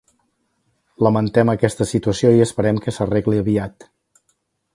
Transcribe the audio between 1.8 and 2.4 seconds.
situació